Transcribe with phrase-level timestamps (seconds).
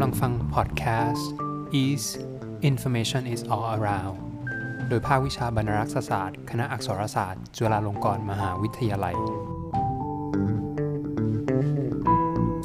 [0.00, 1.30] กำลังฟังพอดแคสต์
[1.84, 2.04] Is
[2.70, 4.16] Information is all around
[4.88, 9.16] โดยภาควิชาบรรณรักษศาสตร์ คณะอักษรศาสตร์ จุฬาลงกรณ์มหาวิทยาลัย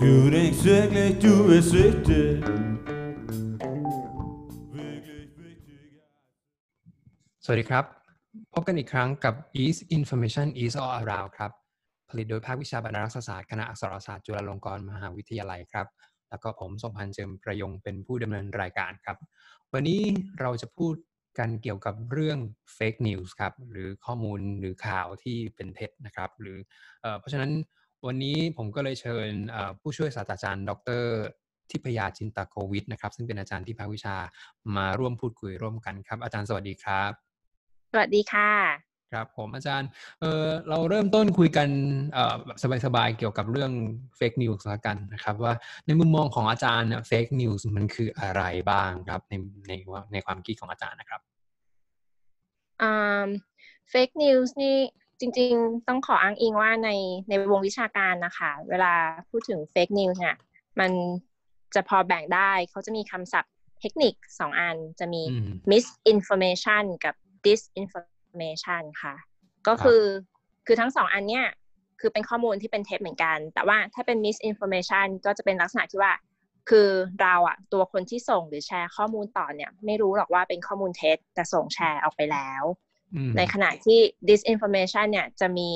[0.02, 2.36] Du er ikke virkelig, du er sikkert
[7.44, 7.84] สวัสดีครับ
[8.54, 11.52] พบกันอีกครั้งกับ Is Information is all around ครับ
[12.10, 15.88] ผลิตโดยภาควิชาบรรณารักษศาสตร์ คณะอักษรศาสตร์ จุฬาลงกรณ์มหาวิทยาลัยครับ
[16.34, 19.18] แล้วก็ผมสมพันธ์เจิมประยงเป็นผู้ดำเนินรายการครับ
[19.74, 20.02] วันนี้
[20.40, 20.96] เราจะพูด
[21.40, 22.40] กันเกี่ยวกับเรื่อง
[22.78, 26.58] fake news ครับ หรือข้อมูลหรือข่าวที่เป็นเท็จนะครับ หรือ
[27.02, 27.52] เอเพราะฉะนั้น
[28.06, 29.30] วันนี้ผมก็เลยเชิญ
[29.82, 31.04] ผู้ช่วยศาสตราจารย์ ดร
[31.72, 34.16] ทิพยาจินตโควิทนะครับ ซึ่งเป็นอาจารย์ที่ภาควิชา
[34.78, 37.12] มาร่วมพูดคุยร่วมกันครับ อาจารย์สวัสดีครับ
[37.92, 39.90] สวัสดีค่ะ ครับผมอาจารย์
[40.22, 41.70] เออเราเริ่มต้นคุยกัน
[42.14, 43.72] เอ่อแบบสบายๆเกี่ยวกับเรื่อง
[44.20, 45.54] fake news ละกันนะครับว่า
[45.86, 49.34] ในมุมมองของอาจารย์เนี่ย fake news มันคืออะไรบ้างครับใน
[49.68, 49.72] ใน
[50.14, 51.22] ในความคิดของอาจารย์นะครับ
[52.82, 52.92] อื
[53.26, 53.28] ม
[53.92, 54.78] fake news นี่
[55.20, 56.90] จริงๆ ต้องขออ้างอิงว่าใน
[57.30, 58.94] ในวงวิชาการนะคะ เวลา
[59.30, 60.38] พูดถึง fake news เนี่ย
[60.80, 60.92] มัน
[61.76, 68.13] จะพอแบ่งได้เขาจะมีคำศัพท์เทคนิคสองอันจะมีอืม misinformation กับ disinformation
[69.02, 69.16] ค่ะ
[69.68, 70.02] ก็คือ
[70.66, 71.46] คือทั้งสองอันเนี้ย
[72.00, 76.14] คือเป็นข้อมูลที่เป็นเท็จเหมือนกัน แต่ว่าถ้าเป็น misinformation ก็จะเป็นลักษณะที่ว่า
[76.70, 76.90] คือ
[77.22, 82.64] เราอะตัวคนที่ส่งหรือแชร์ข้อมูลต่อเนี่ย ไม่รู้หรอกว่าเป็นข้อมูลเท็จแต่ส่งแชร์ออกไปแล้ว
[83.16, 85.72] อืมในขณะที่ disinformation เนี่ยจะมี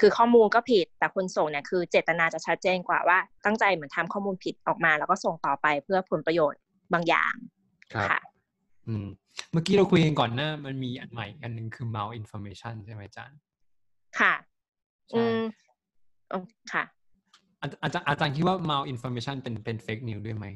[0.00, 6.60] คือข้อมูลก็ผิดแต่คนส่งเนี่ยคือเจตนาจะชัดเจนกว่าว่าตั้งใจเหมือนทำข้อมูลผิดออกมา แล้วก็ส่งต่อไปเพื่อผลประโยชน์
[6.92, 7.34] บางอย่าง
[7.92, 8.18] ครับค่ะ
[8.90, 9.06] อืม
[9.52, 13.38] เมื่อกี้เราคุยกันก่อนหน้า มันมีอันใหม่อันหนึ่งคือ malinformation ใช่ไหมอาจารย์
[14.18, 14.34] ค่ะ
[15.10, 15.40] ใช่อืม
[16.30, 16.34] โอ
[16.72, 16.84] ค่ะ
[17.62, 20.46] อาอาจารย์อาจารย์คิดว่า malinformation เป็นเป็น fake news ด้วยไหม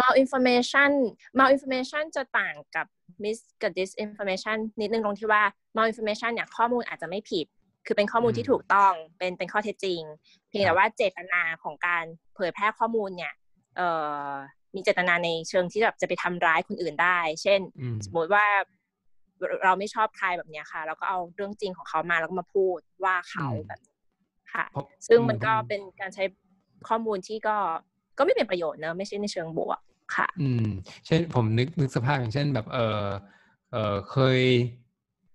[0.00, 0.90] malinformation
[1.38, 2.86] malinformation จะต่างกับ
[3.22, 5.42] mis กับ disinformation นิดนึงตรงที่ว่า
[5.76, 7.46] malinformation เนี่ยข้อมูลอาจจะไม่ผิด
[7.86, 10.00] คือเป็นข้อมูลอืมที่ถูกต้องเป็นเป็นข้อเท็จจริง
[10.48, 13.32] เพียงครัแต่บว่าเจตนาของการเผยแพร่ข้อมูลเนี่ย
[13.76, 13.88] เอ่
[14.28, 14.30] อ
[14.74, 18.44] มีเจตนาในเชิงที่แบบจะไปทำร้ายคนอื่นได้ เช่นอืมสมมติว่า
[19.64, 23.80] เราไม่ชอบใครแบบเนี้ยค่ะแล้วก็เอาเรื่องจริงของเขามาแล้วก็มาพูดว่าเขาอืมแบบ
[24.52, 26.24] ค่ะเพราะซึ่งมันอืก็เป็นการใช้
[26.88, 27.56] ข้อมูลที่ก็
[28.18, 29.80] ก็ไม่เป็นประโยชน์เนอะไม่ใช่ในเชิงบวก
[30.16, 30.68] ค่ะ อืม
[31.06, 33.04] เช่นผมนึกนึกสภาพอย่างเช่นแบบ เออ
[33.72, 34.40] เออเคย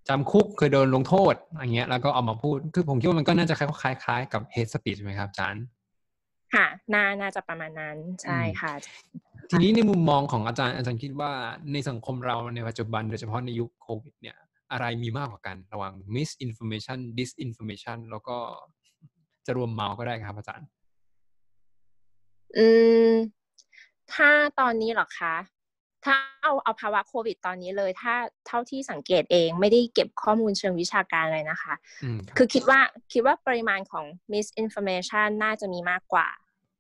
[0.10, 5.64] จำคุกเคยโดนลงโทษอย่างเงี้ยแล้วก็เอามาพูด คือผมคิดว่ามันก็น่าจะคล้ายๆคล้ายๆกับ hate speech ไหมครับอาจารย์
[6.56, 8.74] ค่ะน่าน่าจะประมาณนั้นใช่อืมค่ะ
[9.50, 11.32] ทีนี้ในมุมมองของอาจารย์อาจารย์คิดว่า
[11.74, 14.38] ในสังคมเราในปัจจุบันโดยเฉพาะในยุคโควิดเนี่ย
[14.72, 18.38] อะไรมีมากกว่ากันระหว่าง misinformation disinformation แล้วก็
[19.46, 20.68] จะรวมเมาก็ได้ครับอาจารย์
[22.58, 22.68] อื
[23.08, 23.12] ม
[24.14, 24.30] ถ้า
[24.60, 25.36] ตอนนี้เหรอคะ
[26.06, 28.16] ถ้าเอาเอาภาวะโควิดตอนนี้เลย ถ้า
[28.48, 31.74] เท่าที่สังเกตเองไม่ได้เก็บข้อมูลเชิงวิชาการเลยนะคะ
[32.04, 32.80] อืมรับคือคิดว่า
[33.14, 36.28] คิดว่าปริมาณของ misinformation น่าจะมีมากกว่า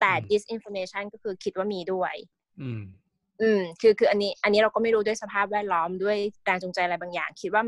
[0.06, 2.16] แต่อืม disinformation ก็คือคิดว่ามีด้วย
[2.62, 2.82] อืม
[3.42, 7.64] อืม คือคืออันนี้ อันนี้เราก็ไม่รู้ด้วยสภาพแวดล้อมด้วยแรงจูงใจอะไรบางอย่าง คิดว่า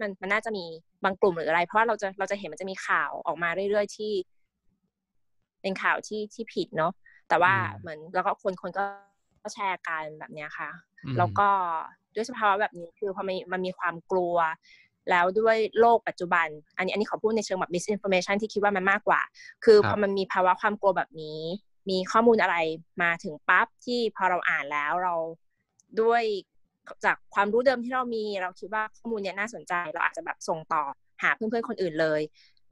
[0.00, 0.64] มันมันน่าจะมี
[1.04, 4.12] บางกลุ่มหรืออะไร เพราะว่าเราจะเราจะเห็นมันจะมีข่าวออกมาเรื่อยๆที่
[5.62, 6.92] เป็นข่าวที่ที่ผิดเนาะ
[7.28, 8.84] แต่ว่าอืมเหมือนแล้วก็คนคนก็
[9.54, 10.70] แชร์กันแบบเนี้ยค่ะ
[11.04, 11.48] อืมแล้วก็
[12.14, 14.36] ด้วยสภาวะแบบนี้คือพอมันมันมีความกลัว
[15.10, 16.46] แล้วด้วยโลกปัจจุบัน
[16.76, 19.20] อันนี้อันนี้ขอพูดในเชิงแบบ misinformation ที่คิดว่ามันมากกว่า
[19.64, 21.40] คือครับพอมันมีภาวะความกลัวแบบนี้
[21.90, 22.56] มีข้อมูลอะไร
[23.02, 25.14] มาถึงปั๊บที่พอเราอ่านแล้วเรา
[26.00, 26.22] ด้วย
[27.04, 30.82] จากความรู้เดิมที่เรามี เราคิดว่าข้อมูลเนี้ยน่าสนใจ เราอาจจะแบบส่งต่อ
[31.22, 32.20] หาเพื่อนๆคนอื่นเลย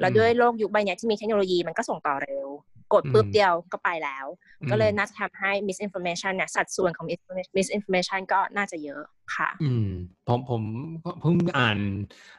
[0.00, 2.46] แล้วด้วยโลกยุคใบเนี้ยที่มีเทคโนโลยีมันก็ส่งต่อเร็ว
[2.94, 4.26] กดปุ๊บอืมเดียวก็ไปแล้ว
[4.70, 9.02] ก็เลยอืมน่าจะทำให้ misinformation เนี่ยสัดส่วนของ misinformation- misinformation ก็น่าจะเยอะ
[9.36, 9.88] ค่ะ อืม
[10.28, 10.62] ผมผม
[11.20, 11.78] เพิ่งอ่าน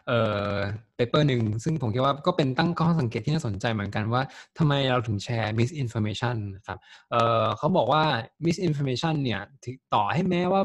[0.08, 0.19] เอ่
[0.50, 0.53] อ
[0.96, 4.22] เปเปอร์หนึ่งซึ่งผมคิดว่าก็เป็นตั้งข้อสังเกตที่น่าสนใจเหมือนกันว่า
[4.58, 6.78] ทำไมเราถึงแชร์ misinformation นะครับ
[7.11, 8.03] เอ่อเขาบอกว่า
[8.46, 10.61] misinformation เนี่ยถึงต่อให้แม้ว่า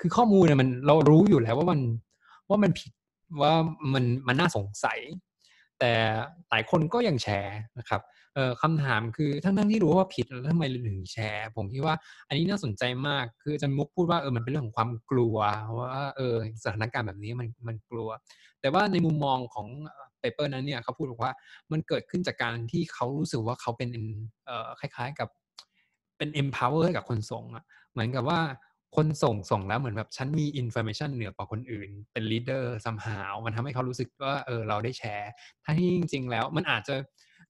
[0.00, 1.80] คือข้อมูลเนี่ยมันเรารู้อยู่แล้วว่ามัน
[2.48, 2.92] ว่ามันผิด
[3.42, 3.52] ว่า
[3.94, 4.98] มันมันน่าสงสัย
[5.78, 5.92] แต่
[6.50, 8.17] หลายคนก็ยังแชร์นะครับเอ่อ
[8.62, 11.94] คำถามคือทั้งทั้งๆที่รู้ว่าผิดแล้วทำไมถึงแชร์ ผมคิดว่า
[12.28, 15.36] อันนี้น่าสนใจมากคืออาจารย์มุกพูดว่าเออมันเป็นเรื่องของความกลัว
[15.78, 18.08] ว่าเออสถานการณ์แบบนี้มันมันกลัว
[18.60, 19.66] แต่ว่าในมุมมองของ
[20.20, 21.32] เปเปอร์นั้นเนี่ยเขาพูดบอกว่า
[21.72, 23.90] มันเกิดขึ้นจากการที่เขารู้สึกว่าเขาเป็น
[24.46, 25.28] เอ่อคล้าย ๆกับ
[26.18, 28.40] เป็น empower ให้กับคนส่งอะเหมือนกับว่า
[28.96, 35.30] คนส่งส่งแล้วเหมือนแบบฉันมี information เหนือกว่าคนอื่น เป็น leader somehow มันทำให้เขารู้สึกว่าเออเราได้แชร์
[35.64, 36.94] ทั้งที่จริง ๆ แล้วมันอาจจะ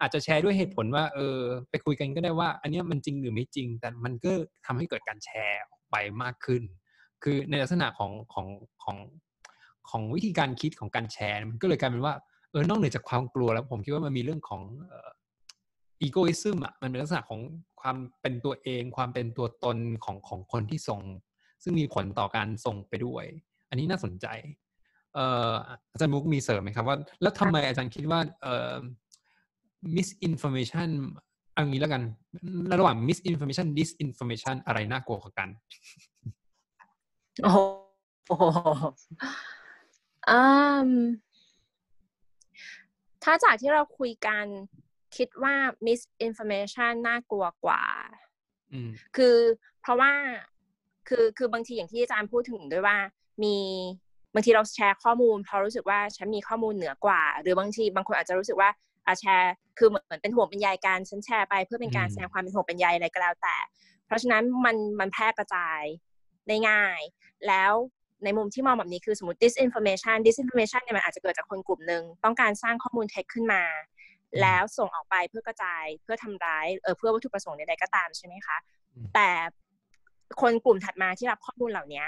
[0.00, 1.38] อาจจะแชร์ด้วยเหตุผลว่าเออ
[1.70, 4.32] ไปคุยกันก็ได้ว่า อันเนี้ยมันจริงหรือไม่จริง แต่มันก็
[4.66, 6.62] ทำให้เกิดการแชร์ออกไปมากขึ้น
[7.22, 8.46] คือในลักษณะของของ
[8.84, 8.96] ของ
[9.90, 12.14] ของวิธีการคิดของการแชร์ มันก็เลยกลายเป็นว่า
[12.50, 14.62] เออนอกเหนือจากความกลัวแล้วผมคิดว่ามันมีเรื่องของ
[16.02, 17.40] อีโกอิซึมอะมันเป็นลักษณะของ
[17.80, 21.00] ความเป็นตัวเอง ความเป็นตัวตนของของคนที่ส่ง
[21.62, 23.24] ซึ่งมีผลต่อการส่งไปด้วย
[23.68, 24.26] อันนี้น่าสนใจ
[25.14, 25.18] เอ
[25.50, 25.52] อ
[25.92, 28.74] อาจารย์มุกมีเสริมไหมครับว่า แล้วทำไมอาจารย์คิดว่าเออ
[29.96, 30.90] misinformation
[31.54, 32.02] เอันนี้แล้วกัน
[32.78, 35.48] ระหว่าง misinformation disinformation อะไรน่ากลัวกว่ากัน
[37.42, 37.58] โอ้โห
[40.28, 40.40] อื
[40.86, 40.90] ม
[43.22, 44.46] ถ้าจากที่เราคุยกัน
[45.16, 45.54] คิดว่า
[45.86, 47.82] misinformation น่ากลัวกว่า
[48.72, 49.36] อืมคือ
[49.82, 50.12] เพราะว่า
[51.08, 52.96] คือคือบางทีอย่างที่อาจารย์พูดถึงด้วยว่า
[53.42, 53.56] มี
[54.34, 58.70] บางทีเราแชร์ข้อมูลเพราะรู้สึกว่าฉันมีข้อมูลเหนือกว่า หรือบางทีบางคนอาจจะรู้สึกว่า
[59.08, 63.56] อาแชร์คือเหมือนเป็นห่วงเป็นใยกันฉันแชร์ไป เพื่อเป็นการอืมแสดงความเป็นห่วงเป็นใยอะไรก็แล้วแต่
[64.06, 65.80] เพราะฉะนั้นมันมันแพร่กระจาย
[66.48, 67.00] ได้ง่าย
[67.46, 67.72] แล้ว
[68.24, 73.62] ในมุมที่มองแบบนี้คือสมมติ disinformation disinformation เนี่ยมันอาจจะเกิดจากคนกลุ่มหนึ่งต้องการสร้างข้อมูลเท็จขึ้นมา
[74.40, 78.56] แล้วส่งออกไปเพื่อกระจายเพื่อทำร้ายเออเพื่อวัตถุประสงค์ใดๆก็ตามใช่ไหมคะ
[78.94, 79.28] อืมแต่
[80.40, 82.04] คนกลุ่มถัดมาที่รับข้อมูลเหล่านี้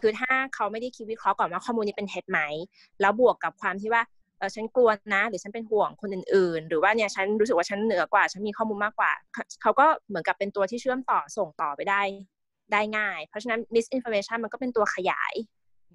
[0.00, 2.40] คือถ้าเขาไม่ได้คิดวิเคราะห์ก่อนว่าข้อมูลนี้เป็นเท็จไหม
[3.00, 4.02] แล้วบวกกับความที่ว่า
[4.38, 12.02] เออฉันกลัวนะ หรือฉันเป็นห่วงคนอื่น ๆ หรือว่าเนี่ยฉันรู้สึกว่าฉันเหนือกว่า ฉันมีข้อมูลมากกว่าเขาเขาก็เหมือนกับเป็นตัวที่เชื่อมต่อส่งต่อไปได้
[12.72, 15.34] ได้ง่าย เพราะฉะนั้น misinformation มันก็เป็นตัวขยาย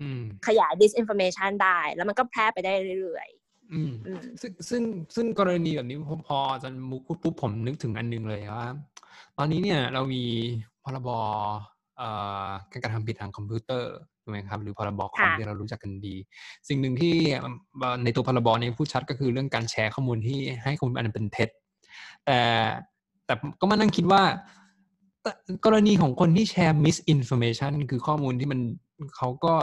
[0.01, 3.29] อืมขยาย disinformation ได้ แล้วมันก็แพร่ไปได้เรื่อย
[3.73, 4.81] อืมๆอืมซึ่งซึ่ง
[5.15, 8.67] ซึ่งกรณีแบบนี้พอพออาจารย์มุกพูดปุ๊บผมนึกถึงอันหนึงเลยว่า
[9.37, 10.23] ตอนนี้เนี่ยเรามี
[10.83, 11.09] พรบ
[11.97, 12.09] เอ่
[12.45, 13.93] อการกระทำผิดทางคอมพิวเตอร์
[14.23, 16.15] ถูกไหมครับหรือพรบคอมค่ะที่เรารู้จักกันดี
[16.67, 21.49] สิ่งหนึ่งที่เอ่อในตัวพรบเนี้พูดชัดก็คือเรื่องการแชร์ข้อมูลที่ให้ข้อมูลอันเป็นเท็จ
[22.25, 22.39] แต่
[23.25, 24.21] แต่ก็มานั่งคิดว่า
[25.21, 25.31] แต่
[25.65, 28.59] กรณีของคนที่แชร์ misinformation คือข้อมูลที่มัน
[29.17, 29.53] เขาก็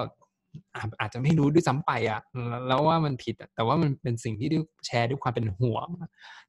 [0.76, 4.48] อาจอาจจะไม่รู้ด้วยซ้ำไปอะแล้วแล้วว่ามันผิดอะแต่ว่ามันเป็นสิ่งที่
[4.86, 5.88] แชร์ด้วยความเป็นห่วง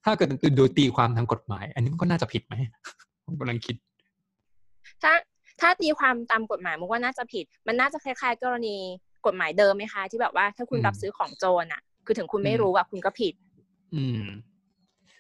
[0.03, 2.53] ถ้าเกิดโดยตีความทางกฎหมาย อันนี้มันก็น่าจะผิดไหม
[3.25, 3.75] ผมกำลังคิด
[5.03, 5.13] ถ้า
[5.59, 8.77] ถ้าตีความตามกฎหมายมุกว่าน่าจะผิด มันน่าจะคล้ายๆ กรณี
[9.25, 13.33] กฎหมายเดิมไหมคะ ที่แบบว่าถ้าคุณอืมรับซื้อของโจรอะ คือถึงคุณไม่อืมรู้อะคุณก็ผิด
[13.93, 14.23] อืม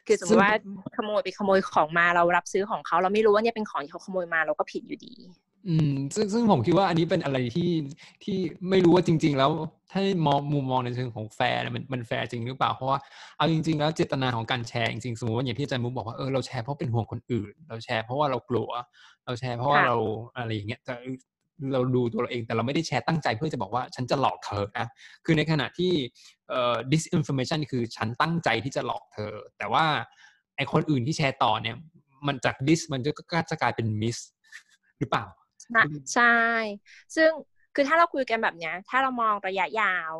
[0.07, 0.51] คือสมมซึ่งติว่า
[0.97, 5.13] ขโมยไปขโมยของมาเรารับซื้อของเขาเราไม่รู้ว่าเนี่ยเป็นของที่เขาขโมยมาเราก็ผิดอยู่ดี
[5.67, 7.71] อืมซึ่งซึ่งผมคิดว่าอันนี้เป็นอะไรที่
[8.23, 8.37] ที่
[8.69, 9.51] ไม่รู้ว่าจริง ๆ แล้ว
[9.91, 12.99] ถ้ามองมุมมองในเชิงของแฟร์เนี่ยมันมันแฟร์จริงหรือเปล่าเพราะว่า
[13.37, 18.69] เอาจริง ๆ แล้วเจตนาของการแชร์จริงๆสมมติว่าอย่างที่อาจารย์มุกบอกว่าเออเราแชร์เพราะเป็นห่วงคนอื่น เราแชร์เพราะว่าเรากลัว
[19.25, 19.95] เราแชร์เพราะว่าค่ะเรา
[20.37, 20.93] อะไรอย่างเงี้ยแต่
[21.73, 24.87] เราดูตัวเราเองแต่เราไม่ได้แชร์ตั้งใจเพื่อจะบอกว่าฉันจะหลอกเธอนะ
[25.25, 25.91] คือในขณะที่
[26.49, 29.85] เอ่อ disinformation คือฉันตั้งใจที่จะหลอกเธอ แต่ว่า
[30.55, 31.75] ไอคนอื่นที่แชร์ต่อเนี่ย
[32.27, 34.17] มันจาก dis มันจะก็จะกลายเป็น miss
[34.99, 35.38] หรือเปล่านะ
[36.13, 36.35] ใช่
[37.15, 37.29] ซึ่ง
[37.75, 40.11] คือถ้าเราคุยกันแบบเนี้ย ถ้าเรามองระยะยาว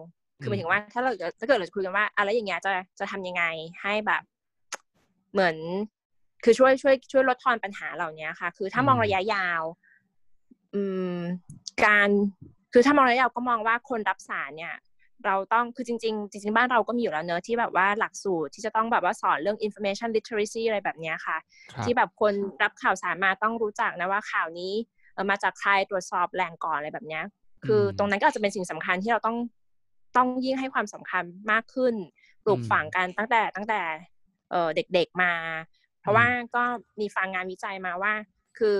[0.41, 3.43] คือหมายถึงว่าถ้าเราถ้าเกิดเราจะคุยกันว่าอะไรอย่างเงี้ยจะจะทำยังไง
[3.81, 4.23] ให้แบบ
[5.33, 5.55] เหมือน
[6.43, 9.61] คือช่วยช่วยช่วยลดทอนปัญหาเหล่านี้ค่ะ คือถ้ามองอืมระยะยาว
[10.75, 10.83] อื
[11.17, 11.19] ม
[11.85, 12.09] การ
[12.73, 14.75] คือถ้ามองระยะยาวก็มองว่าคนรับสารเนี่ย
[15.25, 21.37] เราต้องคือจริง ๆ จริง ๆ บ้านเราก็มีอยู่แล้วเนอะที่แบบว่าหลักสูตรที่จะต้องแบบว่าสอนเรื่อง information literacy อะไรแบบเนี้ยค่ะ
[21.71, 24.98] ครับที่แบบคนรับข่าวสารมาต้องรู้จักนะว่าข่าวนี้เออ
[25.29, 27.23] มาจากใครตรวจสอบแหล่งก่อนอะไรแบบเนี้ย
[27.65, 29.37] คืออมตรงนั้นก็อาจจะเป็นสิ่งสำคัญที่เราต้อง
[30.17, 31.93] ต้องยิ่งให้ความสำคัญมากขึ้น
[32.43, 33.81] ปลูกอืมฝังกันตั้งแต่ตั้งแต่
[34.51, 35.33] เออเด็กๆมา
[36.01, 36.63] เพราะอืมว่าก็
[36.99, 38.13] มีฟังงานวิจัยมาว่า
[38.57, 38.79] คือ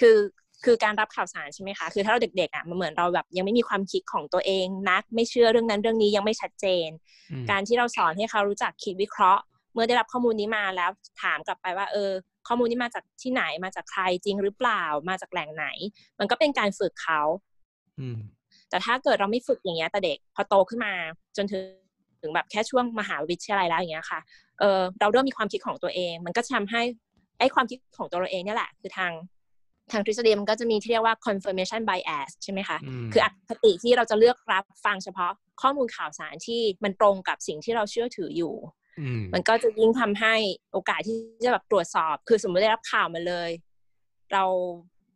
[0.00, 0.16] คือ
[0.64, 6.88] คือการรับข่าวสารใช่ไหมคะ คือถ้าเราเด็กๆอะมันเหมือนเราแบบยังไม่มีความคิดของตัวเองนัก ไม่เชื่อเรื่องนั้นเรื่องนี้ยังไม่ชัดเจน
[7.32, 9.42] อืมการที่เราสอนให้เขารู้จักคิดวิเคราะห์
[9.72, 10.90] เมื่อได้รับข้อมูลนี้มาแล้ว
[11.22, 12.10] ถามกลับไปว่า เออ
[12.48, 15.66] ข้อมูลนี้มาจากที่ไหนมาจากใครจริงหรือเปล่ามาจากแหล่งไหน
[16.18, 17.20] มันก็เป็นการฝึกเขา
[18.00, 18.18] อืม
[18.70, 20.92] แต่ถ้าเกิดเราไม่ฝึกอย่างเงี้ยแต่เด็กพอโตขึ้นมา
[21.36, 21.62] จนถึง
[22.20, 24.20] ถึงแบบแค่ช่วงมหาวิทยาลัยแล้วอย่างเงี้ยค่ะ
[24.58, 26.82] เออเราเริ่มมีความคิดของตัวเอง มันก็จะทำให้
[27.38, 29.12] ไอ้ความคิดของตัวเราเองเนี่ยแหละ คือทาง
[29.92, 38.77] ทางทฤษฎีมันก็จะมีที่เรียกว่า confirmation bias ใช่ไหมคะอืมคืออคติที่เราจะเลือกรับฟังเฉพาะข้อมูลข่าวสารที่มันตรงกับสิ่งที่เราเชื่อถืออยู่อื
[39.18, 40.34] มมันก็จะยิ่งทำให้
[40.72, 43.50] โอกาสที่จะแบบตรวจสอบ คือสมมติได้รับข่าวมาเลย
[44.32, 44.44] เรา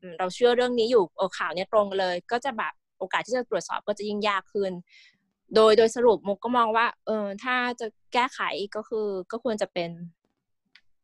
[0.00, 4.72] อืมเราเชื่อเรื่องนี้อยู่เออข่าวเนี้ยตรงเลย ก็จะแบบโอกาสที่จะตรวจสอบก็จะยิ่งยากขึ้น
[5.54, 8.40] โดยโดยสรุปมุกก็มองว่า เออถ้าจะแก้ไข
[8.76, 9.90] ก็คือก็ควรจะเป็น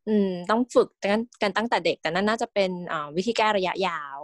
[0.08, 4.18] อืม ต้องฝึกกันกันตั้งแต่เด็กแต่นั่นน่าจะเป็นอ่าวิธีแก้ระยะยาว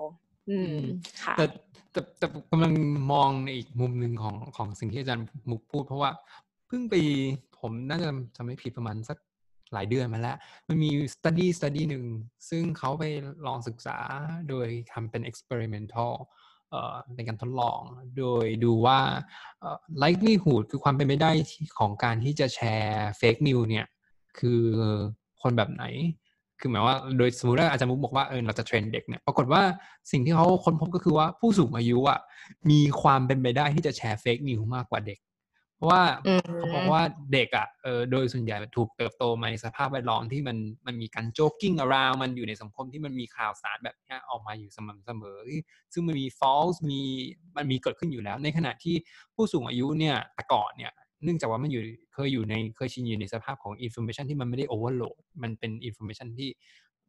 [0.50, 0.76] อืม
[1.22, 1.46] ค่ะแต่
[1.92, 2.72] แต่แต่กำลัง
[3.12, 6.10] มองในอีกมุมหนึ่งของของสิ่งที่อาจารย์มุกพูด เพราะว่า
[6.66, 6.94] เพิ่งไป
[7.64, 9.18] ผมน่าจะจะไม่ผิดประมาณสัก
[9.72, 10.36] หลายเดือนมาแล้ว
[10.68, 12.04] มันมี study study หนึ่ง
[12.48, 13.04] ซึ่งเขาไป
[13.46, 13.98] ลองศึกษา
[14.48, 16.12] โดยทำเป็น experimental
[17.14, 17.80] เป็นการทดลอง
[18.18, 18.98] โดยดูว่า
[20.02, 21.30] likelihood คือความเป็นไปได้
[21.78, 23.86] ของการที่จะแชร์ fake news เนี่ย
[24.38, 24.62] คือ
[25.42, 25.84] คนแบบไหน
[26.60, 29.62] คือหมายว่าโดยสมมติว่าอาจารย์มุกบอกว่าเออเราจะเทรนเด็กเนี่ย ปรากฏว่า
[30.12, 32.20] สิ่งที่เขาค้นพบก็คือว่าผู้สูงอายุอะ
[32.70, 35.18] มีความเป็นไปได้ที่จะแชร์ fake news มากกว่าเด็ก
[35.76, 37.02] เพราะว่าอืมเขาบอกว่า
[37.32, 45.38] เด็กอะเออโดยส่วนใหญ่ถูกเติบโตมาในสภาพแวดล้อมที่มันมันมีการโจกกิ้ง around มันอยู่ในสังคมที่มันมีข่าวสารแบบเนี้ยออกมาอยู่สม่ำเสมอ
[45.92, 47.00] ซึ่งมันมี false มี
[47.56, 48.94] มันมีเกิดขึ้นอยู่แล้ว ในขณะที่
[49.34, 50.92] ผู้สูงอายุเนี่ยแต่ก่อนเนี่ย
[51.24, 51.82] เนื่องจากว่ามันอยู่
[52.14, 56.48] เคยอยู่ในเคยชินอยู่ในสภาพของ information ที่มันไม่ได้ overload มันเป็น information ที่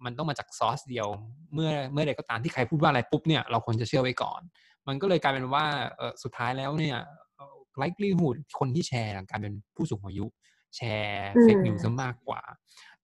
[0.06, 1.08] มันต้องมาจากซอสเดียว
[1.54, 4.42] เมื่อเมื่อใดก็ตามที่ใครพูดว่าอะไรปุ๊บเนี่ยเราควรจะเชื่อไว้ก่อน
[4.88, 5.66] มันก็เลยกลายเป็นว่า
[5.98, 7.25] เออสุดท้ายแล้วเนี่ยเอ่อ
[7.82, 10.26] likelihood คนที่แชร์กลายเป็นผู้สูงอายุ
[10.76, 12.42] แชร์อืม fake news ซะมากกว่า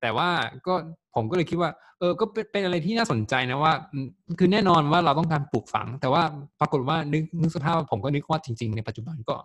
[0.02, 0.30] แต่ว่า
[0.68, 0.74] ก็
[1.16, 4.08] ผมก็เลยคิดว่า เออก็เป็นเป็นอะไรที่น่าสนใจนะว่าอืม
[4.40, 6.24] คือแน่นอนว่าเราต้องการปลูกฝัง แต่ว่า
[6.60, 9.36] ปรากฏว่านึกนึกสภาพว่าผมก็นึกว่าจริง ๆ ในปัจจุบันก็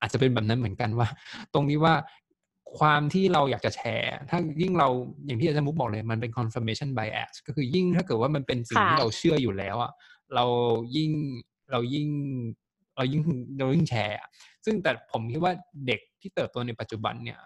[0.00, 1.08] อาจจะเป็นแบบนั้นเหมือนกันว่า
[1.54, 1.94] ตรงนี้ว่า
[2.78, 4.88] ความที่เราอยากจะแชร์ ถ้ายิ่งเรา
[5.26, 9.92] อย่างที่อาจารย์มุกบอกเลยมันเป็น confirmation bias ก็คือยิ่งถ้าเกิดว่ามันเป็นสิ่งที่ค่ะเราเชื่ออยู่แล้วอะ
[10.34, 10.44] เรา
[10.96, 11.10] ยิ่ง
[11.70, 12.08] เรายิ่ง
[12.96, 13.22] เรายิ่ง
[13.58, 14.16] เรายิ่งแชร์
[14.64, 15.52] ซึ่งแต่ผมคิดว่า
[15.86, 17.38] เด็กที่เติบโตในปัจจุบันเนี่ย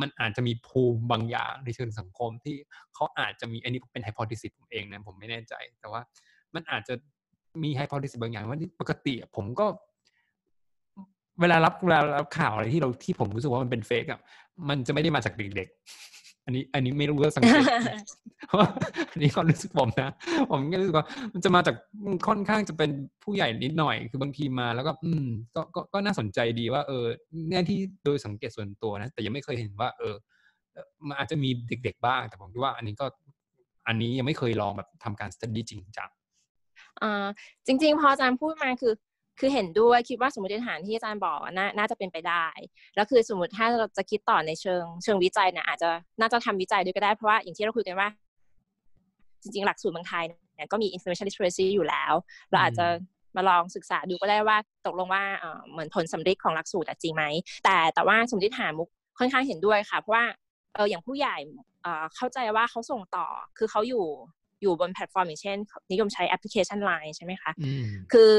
[0.00, 2.56] มันอาจจะมีภูมิบางอย่างในเชิงสังคมที่
[2.94, 6.00] เขาอาจจะมีอันนี้เป็นไฮโพ h e ซิสผมเองนะผมไม่แน่ใจ แต่ว่า
[6.54, 6.94] มันอาจจะ
[7.62, 9.66] มีไฮโพ h e ซิสบางอย่างว่าปกติผมก็
[11.40, 14.20] เวลารับเวลารับข่าวอะไรที่เราที่ผมรู้สึกว่ามันเป็นเฟกอะ
[14.68, 17.64] มันจะไม่ได้มาจากเด็กๆ อันนี้ อันนี้ไม่รู้ว่าสังเกต
[18.48, 18.68] เพราะว่า
[19.10, 20.12] อันนี้ความรู้สึกผมนะ
[20.50, 21.76] ผมก็รู้สึกว่ามันจะมาจาก
[22.28, 22.90] ค่อนข้างจะเป็น
[23.22, 27.04] ผู้ใหญ่นิดหน่อย คือบางทีมาแล้วก็ อืม ก็ก็ก็น่าสนใจดีว่า เออ
[27.48, 30.14] เนี่ยที่โดยสังเกตส่วนตัวนะ แต่ยังไม่เคยเห็นว่า เออ
[30.72, 33.06] เอ่อมันอาจจะมีเด็ก ๆ บ้าง แต่ผมคิดว่า อันนี้ก็
[33.86, 36.10] อันนี้ยังไม่เคยลองแบบทำการ study จริงจัง
[37.02, 37.26] อ่า
[37.66, 38.92] จริง ๆ พออาจารย์พูดมาคือ
[39.38, 42.46] คือเห็นด้วยคิดว่าสมมติฐานที่อาจารย์บอกอะน่าน่าจะเป็นไปได้
[42.94, 48.08] แล้วคือสมมติถ้าเราจะคิดต่อในเชิง เชิงวิจัยเนี่ยอาจจะน่าจะทำวิจัยด้วยก็ได้เพราะว่าอย่างที่เราคุยกันว่า
[49.42, 50.24] จริง ๆ หลักสูตรเมืองไทย
[50.54, 52.12] เนี่ยก็มี information literacy อยู่แล้ว
[52.50, 52.86] เราอาจจะ
[53.36, 57.24] มาลองศึกษาดูก็ได้ว่าตกลงว่าเอ่อเหมือนผลสัมฤทธิ์ของหลักสูตรอะจริงไหม
[57.64, 58.88] แต่แต่ว่าสมมติฐานมุก
[59.18, 60.24] ค่อนข้างเห็นด้วยค่ะ เพราะว่า
[60.74, 61.36] เอออย่างผู้ใหญ่
[61.82, 63.26] เอ่อเข้าใจว่าเขาส่งต่อ
[63.58, 64.06] คือเขาอยู่
[64.62, 65.56] อยู่บนแพลตฟอร์มอย่างเช่น
[65.92, 68.32] นิยมใช้แอปพลิเคชัน Line ใช่ไหมคะอืมคือ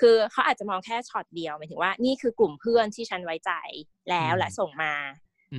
[0.00, 3.52] คือเขาอาจจะมองแค่ช็อตเดียวหมายถึงว่านี่คือกลุ่มเพื่อนที่ฉันไว้ใจ
[4.10, 4.92] แล้วอืมและส่งมา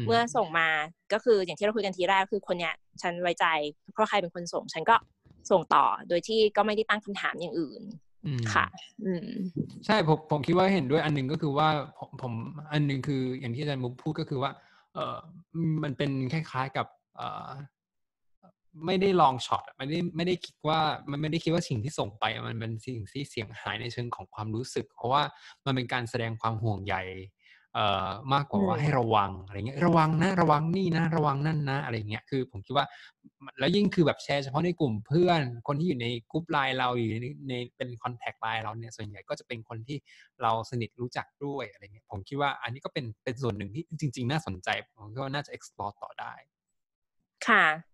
[0.07, 0.67] เมื่อส่งมา
[1.13, 3.45] ก็คืออย่างที่เราคุยกันทีแรกคือคนเนี้ยฉันไว้ใจ
[3.93, 4.95] เพราะใครเป็นคนส่งฉันก็
[5.51, 7.81] ส่งต่อโดยที่ก็ไม่ได้ตั้งคำถามอย่างอื่น
[8.25, 8.65] อืมค่ะ
[9.05, 9.29] อืม
[9.85, 11.67] ใช่ผมผมคิดว่าเห็นด้วยอันหนึ่งก็คือว่า
[11.99, 12.33] ผมผม
[12.71, 14.51] อันหนึ่งคืออย่างที่อาจารย์มุกพูดก็คือว่า
[14.93, 15.17] เออ
[15.83, 17.49] มันเป็นคล้ายๆกับเออ
[18.85, 25.23] ไม่ได้ลองช็อตไม่ได้ไม่ได้คิดว่ามันไม่ได้คิดว่าสิ่งที่ส่งไป มันเป็นสิ่งที่เสียงหายในเชิงของความรู้สึก เพราะว่า
[25.65, 26.95] มันเป็นการแสดงความห่วงใย
[27.73, 32.85] เอ่อมากกว่าว่าอืมให้ระวังอะไรเงี้ยระวังนะระวังนี่นะระวังนั่นนะอะไรเงี้ยคือผมคิดว่า
[33.59, 39.97] แล้วยิ่งคือแบบแชร์เฉพาะในกลุ่มเพื่อน คนที่อยู่ในกลุ่มไลน์เราอยู่ในในเป็นคอนแทคไลน์เราเนี่ยส่วนใหญ่ก็จะเป็นคนที่
[40.41, 46.33] เราสนิทรู้จักด้วยอะไรเงี้ยผมคิดว่าอันนี้ก็เป็นเป็นส่วนหนึ่งที่จริง ๆ น่าสนใจผมคิดว่าน่าจะ explore ต่อได้
[47.47, 47.90] ค่ะ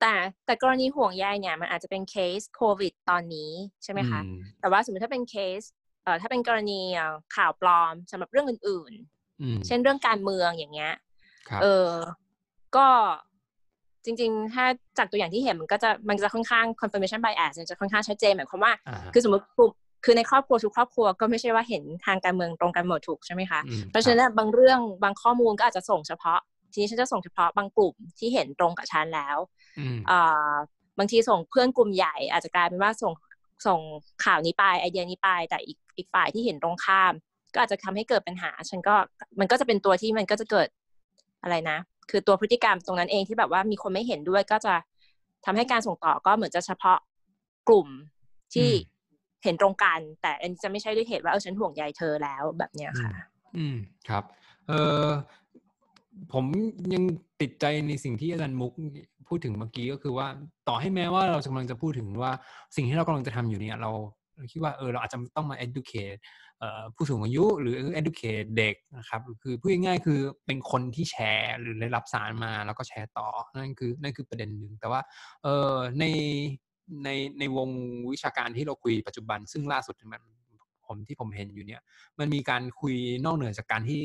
[0.00, 0.14] แต่
[0.46, 3.50] แต่กรณีห่วงใยเนี่ยมันอาจจะเป็นเคสโควิดตอนนี้
[3.82, 5.60] ใช่ไหมคะอืมแต่ว่าสมมติถ้าเป็นเคส
[6.04, 8.92] เอ่อถ้าเป็นกรณีเอ่อข่าวปลอมสำหรับเรื่องอื่น
[9.42, 10.92] อืมๆเช่นเรื่องการเมืองอย่างเงี้ย
[11.48, 11.90] ครับเออ
[12.76, 12.86] ก็
[14.04, 14.64] จริงๆ ถ้า
[14.98, 19.70] จากตัวอย่างที่เห็นมันก็จะมันจะค่อนข้าง confirmation bias มันจะค่อนข้างชัดเจนหมายความว่าอ่าฮะคือสมมติกลุ่ม
[20.04, 26.40] คือในครอบครัวทุกครอบครัวก็ไม่ใช่ว่าเห็นทางการเมืองตรงกันหมดถูกใช่ไหมคะอืมเพราะฉะนั้นบางเรื่องบางข้อมูลก็อาจจะส่งเฉพาะ
[26.72, 29.38] ทีนี้ฉันจะส่งเฉพาะบางกลุ่มที่เห็นตรงกับฉันแล้ว
[29.78, 30.54] อืมอ่า
[30.98, 33.12] บางทีส่งเพื่อนกลุ่มใหญ่ อาจจะกลายเป็นว่าส่ง
[33.66, 33.80] ส่ง
[34.24, 37.12] ข่าวนี้ไปไอเดียนี้ไป แต่อีกอีกฝ่ายที่เห็นตรงข้าม
[37.54, 38.94] ก็อาจจะทำให้เกิดปัญหา ฉันก็
[39.40, 40.68] มันก็จะเป็นตัวที่มันก็จะเกิด
[41.42, 41.78] อะไรนะ
[42.10, 44.74] คือตัวพฤติกรรมตรงนั้นเองที่แบบว่ามีคนไม่เห็นด้วยก็จะ
[45.44, 46.98] ทำให้การส่งต่อก็เหมือนจะเฉพาะ
[47.68, 47.88] กลุ่ม
[48.54, 48.94] ที่อืม
[49.44, 53.10] เห็นตรงกัน แต่อันนี้จะไม่ใช่ด้วยเหตุว่าเออฉันห่วงใยเธอแล้วแบบเนี้ยค่ะ
[53.56, 53.76] อืม
[54.08, 54.24] ครับ
[54.68, 54.72] เอ
[55.04, 55.06] อ
[56.32, 56.44] ผม
[56.94, 57.02] ยัง
[57.40, 58.72] ติดใจในสิ่งที่อาจารย์มุก
[59.28, 60.26] พูดถึงเมื่อกี้ก็คือว่า
[60.68, 62.32] ต่อให้แม้ว่าเรากำลังจะพูดถึงว่า
[62.76, 63.90] สิ่งที่เรากำลังจะทำอยู่เนี่ยเรา
[64.36, 66.20] เราคิดว่าเออเราอาจจะต้องมา educate
[66.94, 75.00] ผู้สูงอายุหรือ educate เด็กนะครับคือพูดง่ายๆคือเป็นคนที่แชร์หรือได้รับสารมาแล้วก็แชร์ต่อนั่นคือนั่นคือประเด็นหนึ่งแต่ว่า
[75.42, 76.04] เออใน
[77.04, 77.08] ใน
[77.38, 77.68] ในวง
[78.12, 80.22] วิชาการที่เราคุยปัจจุบัน ซึ่งล่าสุดมัน
[80.86, 81.82] ผมที่ผมเห็นอยู่เนี่ย
[82.18, 82.94] มันมีการคุย
[83.24, 84.02] นอกเหนือจากการที่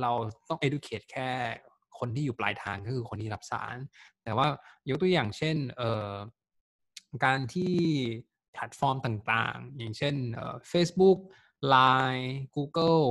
[0.00, 0.12] เรา
[0.48, 1.30] ต้อง educate แค่
[1.98, 3.76] คคนที่อยู่ปลายทางก็คือคนที่รับสาร
[4.22, 4.46] แต่ว่า
[4.88, 6.14] ยกตัวอย่างเช่นเอ่อ
[7.24, 7.74] การที่
[8.52, 11.18] แพลตฟอร์มต่างๆ อย่างเช่นเอ่อ Facebook
[11.74, 13.06] Line Google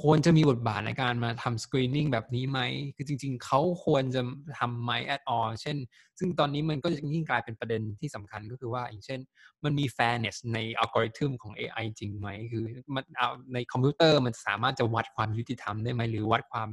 [0.00, 2.60] ควรจะมีบทบาทในการมาทำ screening แบบนี้ไหม
[2.96, 4.22] คือจริง ๆ เขาควรจะ
[4.58, 5.76] ทำไหม at all เช่น
[6.18, 9.20] ซึ่งตอนนี้มันก็ยิ่งกลายเป็นประเด็นที่สำคัญก็คือว่า อย่างเช่น
[9.64, 12.64] มันมี fairness ในอัลกอริทึมของ AI จริงไหม คือ
[12.94, 16.68] มันเอาในคอมพิวเตอร์มันสามารถจะวัดความยุติธรรมได้ไหม หรือวัดความ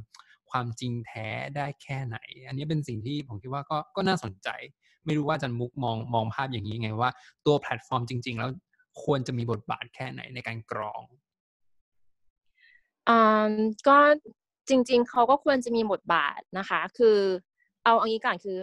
[0.51, 2.17] ความจริงแท้ได้แค่ไหน
[2.48, 4.50] อันนี้เป็นสิ่งที่ผมคิดว่าก็ก็น่าสนใจ
[5.05, 7.10] ไม่รู้ว่าจารย์มุกมองมองภาพอย่างนี้ไงว่า
[7.46, 8.50] ตัวแพลตฟอร์มจริง ๆ แล้ว
[9.03, 11.01] ควรจะมีบทบาทแค่ไหนในการกรอง
[13.87, 13.97] ก็
[14.69, 17.17] จริง ๆ เขาก็ควรจะมีบทบาทนะคะ คือ
[17.83, 18.57] เอาอันนี้ก่อนคือ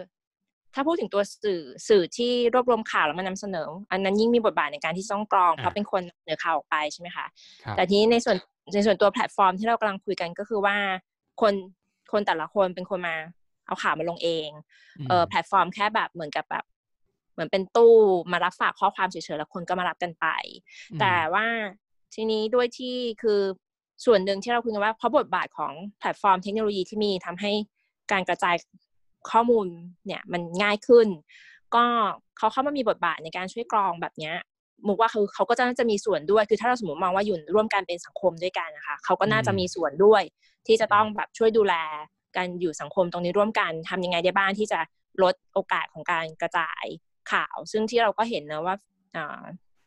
[0.73, 7.25] ถ้าพูดถึงตัวสื่อสื่อที่รวบรวมข่าวแล้วมานำเสนอ อันนั้นยิ่งมีบทบาทในการที่ต้องกรอง เพราะเป็นคนเสนอข่าวออกไปใช่ไหมคะ
[7.63, 8.37] ครับแต่ทีนี้ในส่วน
[8.73, 10.75] ในส่วนตัวแพลตฟอร์มที่เรากำลังคุยกันก็คือว่า
[11.41, 11.53] คน
[12.11, 13.15] คนแต่ละคนเป็นคนมา
[13.67, 14.49] เอาข่าวมาลงเอง
[15.09, 16.65] เออแพลตฟอร์มแค่แบบเหมือนกับแบบ
[17.33, 17.95] เหมือนเป็นตู้
[18.31, 20.27] มารับฝากข้อความเฉยๆแล้วคนก็มารับกันไป
[20.91, 21.45] อืมแต่ว่า
[22.15, 23.41] ทีนี้ด้วยที่คือ
[24.05, 27.51] ส่วนหนึ่งที่เราคุยกันว่าเพราะบทบาทของแพลตฟอร์มเทคโนโลยีที่มีทำให้
[28.11, 28.55] การกระจาย
[29.31, 29.67] ข้อมูล
[30.05, 31.07] เนี่ยมันง่ายขึ้น
[31.75, 31.83] ก็
[32.37, 34.35] เขาเข้ามามีบทบาทในการช่วยกรองแบบเนี้ย
[34.87, 40.23] มุกว่าคือเขาก็จะน่าจะมีส่วนด้วยคือถ้าเราสมมติมองว่าอยู่ร่วมกันเป็นสังคมด้วยกันนะคะเขาก็น่าจะมีส่วนด้วย
[40.67, 41.73] ที่จะต้องแบบช่วยดูแล
[42.35, 44.79] การอยู่สังคมตรงนี้ร่วมกันทำยังไงได้บ้างที่จะ
[45.23, 46.85] ลดโอกาสของการกระจาย
[47.31, 48.75] ข่าว ซึ่งที่เราก็เห็นนะว่า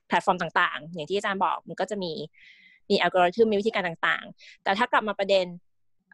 [0.08, 2.12] แพลตฟอร์มต่างๆ อย่างที่อาจารย์บอกมันก็จะมี
[2.90, 5.46] มีอัลกอริทึมมีวิธีการต่างๆ แต่ถ้ากลับมาประเด็น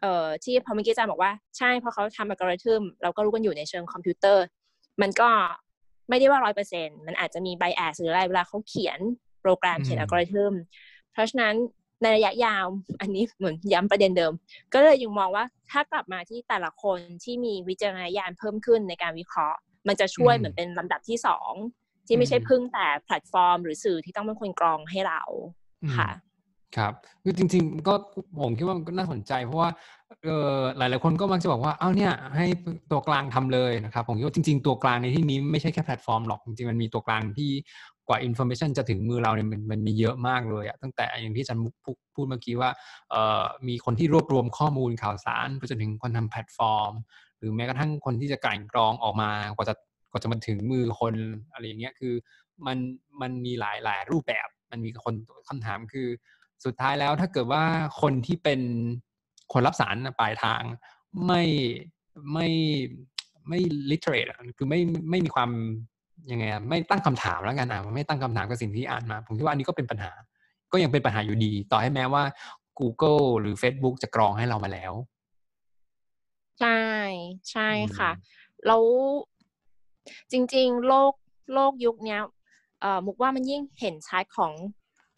[0.01, 4.45] เอ่อที่พอเมื่อกี้อาจารย์บอกว่าใช่เพราะเขาทำอัลกอริทึมเราก็รู้กันอยู่ในเชิงคอมพิวเตอร์
[5.01, 5.29] มันก็
[6.09, 8.99] ไม่ได้ว่าร้อยเปอร์เซ็นมันอาจจะมี bias หรืออะไรเวลาเขาเขียน
[9.41, 10.53] โปรแกรมเขียนอืมอัลกอริทึม
[11.11, 11.55] เพราะฉะนั้น
[12.01, 12.65] ในระยะยาว
[13.01, 14.33] อันนี้เหมือนย้ำประเด็นเดิม
[14.73, 21.51] ก็เลยยังมองว่าถ้ากลับมาที่แต่ละคนที่มีวิจารณญาณเพิ่มขึ้นในการวิเคราะห์ มันจะช่วยอืมเหมือนเป็นลำดับที่สอง
[22.07, 25.21] ที่ไม่ใช่อืมพึ่งแต่แพลตฟอร์ม หรือสื่อที่ต้องเป็นคนกรองให้เรา
[25.83, 26.09] อืมค่ะ
[26.75, 27.93] ครับ คือจริง ๆ ก็
[28.41, 29.69] ผมคิดว่ามันก็น่าสนใจ เพราะว่า
[30.23, 32.45] เออหลาย ๆ คนก็มักจะบอกว่า เอ้าเนี่ย ให้
[32.91, 37.51] ตัวกลางทำเลยนะครับ ผมคิดว่าจริง ๆ ตัวกลางในที่นี้ไม่ใช่แค่แพลตฟอร์มหรอก จริง ๆ มันมีตัวกลางที่
[38.07, 41.75] กว่าอินโฟ a t ชันจะถึงมือเราเนี่ยมันมันมีเยอะมากเลยอะตั้งแต่อย่างที่อาจารย์มุก
[42.15, 42.69] พูดเมื่อกี้ว่า
[43.09, 46.93] เอ่อมีคนที่รวบรวมข้อมูลข่าวสารไปจนถึงคนทำแพลตฟอร์ม
[47.37, 49.75] หรือแม้กระทั่งคนที่จะกลั่นกรองออกมากว่าจะ
[50.11, 51.13] กว่าจะมาถึงมือคน
[51.53, 52.13] อะไรอย่างเงี้ยคือ
[52.65, 52.77] มัน
[53.21, 55.13] มันมีหลายหลายรูปแบบ มันมีคน
[55.49, 56.07] คำถามคือ
[56.65, 57.63] สุดท้ายแล้วถ้าเกิดว่า
[58.01, 58.61] คนที่เป็น
[59.53, 60.61] คนรับสารปลายทาง
[61.27, 61.43] ไม่
[62.33, 62.47] ไม่
[63.49, 63.59] ไม่
[63.91, 65.49] literate อะคือไม่ไม่มีความ
[66.31, 70.11] ยังไงอะไม่ตั้งคำถามแล้วกันอะไม่ตั้งคำถามกับสิ่งที่อ่านมา ผมคิดว่าอันนี้ก็เป็นปัญหา
[70.71, 72.23] ก็ยังเป็นปัญหาอยู่ดี ต่อให้แม้ว่า
[72.79, 74.93] Google หรือ Facebook จะกรองให้เรามาแล้ว
[76.59, 76.81] ใช่
[77.51, 78.83] ใช่ค่ะอืมแล้ว
[80.31, 81.13] จริง ๆ โลก
[81.53, 82.21] โลกยุคเนี้ย
[82.81, 84.53] เอ่อมุกว่ามันยิ่งเห็นชัดของ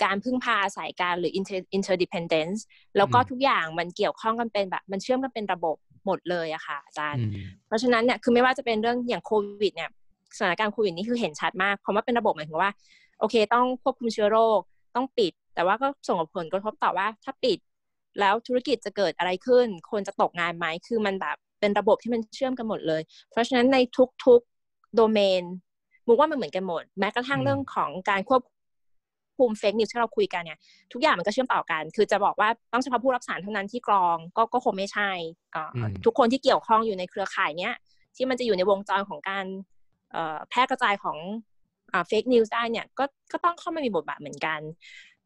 [0.04, 2.60] การพึ่งพาอาศัยกันหรือ inter interdependence
[2.98, 7.36] แล้วก็อืมทุกอย่างมันเกี่ยวข้องกันเป็นแบบ มันเชื่อมกันเป็นระบบหมดเลยอะค่ะอาจารย์อืม
[7.68, 9.32] เพราะฉะนั้นเนี่ยคือไม่ว่าจะเป็นเรื่องอย่างโค
[9.62, 9.90] วิดเนี่ย
[10.38, 12.72] สถานการณ์โควิดนี่คือเห็นชัดมากเพราะว่าเป็นระบบหมายถึงว่า
[13.20, 14.60] โอเค ต้องควบคุมเชื้อโรค
[14.96, 17.60] ต้องปิด แต่ว่าก็ส่งผลกระทบต่อว่า ถ้าปิด
[18.20, 23.78] แล้วธุรกิจจะเกิดอะไรขึ้น คนจะตกงานไหมคือมันแบบเป็นระบบที่มันเชื่อมกันหมดเลย เพราะฉะนั้นใน
[24.26, 25.44] ทุกๆโดเมน
[26.08, 28.42] มุกว่ามันเหมือนกันหมด แม้กระทั่งอืมเรื่องของการควบ
[29.40, 30.60] คุมเฟกนิวที่เราคุยกันเนี่ย
[30.94, 35.10] ทุกอย่างมันก็เชื่อมต่อกัน คือจะบอกว่าต้องเฉพาะผู้รับสารเท่านั้นที่กรองก็ก็คงไม่ใช่
[35.56, 37.74] อ่าอืมทุกคนที่เกี่ยวข้องอยู่ในเครือข่ายเนี้ย
[38.16, 39.46] ที่มันจะอยู่ในวงจรของการ
[40.12, 41.18] เอ่อแพร่กระจายของ
[42.08, 44.60] เฟกนิวส์ได้เนี่ยก็ก็ต้องเข้ามามีบทบาทเหมือนกัน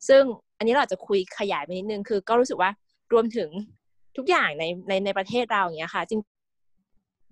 [0.07, 0.23] ซึ่ง
[0.57, 2.69] อันนี้เราอาจจะคุยขยายไปนิดนึงคือก็รู้สึกว่า
[3.13, 3.49] รวมถึง
[4.17, 6.21] ทุกอย่างในในในประเทศเราอย่างเงี้ยค่ะจริง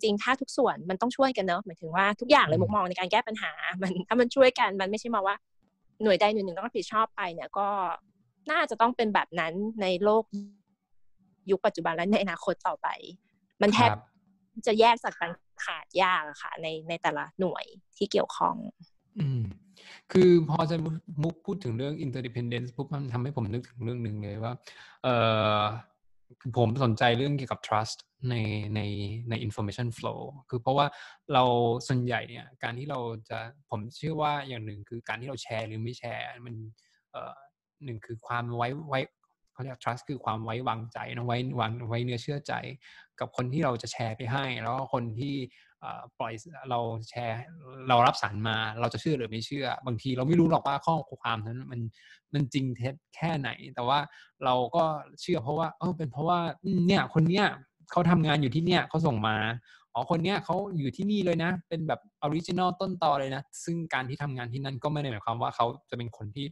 [0.04, 5.36] จริงถ้าทุกส่วนมันต้องช่วยกันเนอะหมายถึงว่าทุกอย่างเลยอืมมุมมองในการแก้ปัญหา มันถ้ามันช่วยกันมันไม่ใช่มาว่า
[6.04, 7.68] หน่วยใดหน่วยหนึ่งต้องรับผิดชอบไปเนี่ยก็
[8.52, 10.24] น่าจะต้องเป็นแบบนั้นในโลก
[11.52, 12.88] ยุคปัจจุบันและในอนาคตต่อไป
[13.62, 14.02] มันแทบครับ
[14.68, 15.32] จะแยกจากกัน
[15.66, 17.66] ขาดยากอะค่ะ ในในแต่ละหน่วย
[17.98, 18.56] ที่เกี่ยวข้อง
[19.20, 19.42] อืม
[20.12, 20.76] คือพอจะ
[21.24, 24.54] มุกพูดถึงเรื่อง interdependence ปุ๊บมันทำให้ผมนึกถึงเรื่องหนึ่งเลยว่า
[25.04, 25.08] เอ
[25.60, 25.62] อ
[26.40, 27.98] คือผมสนใจเรื่องเกี่ยวกับ trust
[28.30, 28.36] ใน
[28.76, 28.82] ใน
[29.30, 30.86] ใน information flow คือเพราะว่า
[31.34, 31.44] เรา
[31.88, 33.38] ส่วนใหญ่เนี่ยการที่เราจะ
[33.70, 36.56] ผมเชื่อว่าอย่างหนึ่งคือการที่เราแชร์หรือไม่แชร์มัน
[37.12, 37.36] เอ่อ
[37.86, 39.00] หนึ่งคือความไว้ไว้
[39.54, 42.54] เขาเรียก trust คือความไว้วางใจนะไว้วางไว้เนื้อเชื่อใจ
[43.20, 45.36] กับคนที่เราจะแชร์ไปให้ แล้วก็คนที่
[45.80, 46.34] เอ่อปล่อย
[46.70, 46.80] เรา
[47.10, 47.38] แชร์
[47.90, 51.82] เรารับสารมา เราจะเชื่อหรือไม่เชื่อ บางทีเราไม่รู้หรอกว่าข้อความนั้นมัน
[52.34, 54.00] มันจริงเท็จแค่ไหน แต่ว่า
[54.46, 54.84] เราก็
[55.22, 56.40] เชื่อเพราะว่าเออเป็นเพราะว่า
[56.88, 57.46] เนี่ยคนเนี้ย
[57.92, 59.36] เขาทำงานอยู่ที่เนี่ยเขาส่งมา
[59.94, 66.46] อ๋อคนเนี้ยเขาอยู่ที่นี่เลยนะ เป็นแบบ original ต้นตอเลยนะ ซึ่งการที่ทำงานที่นั่นก็ไม่ได้หมายความว่าเขาจะเป็นคนที่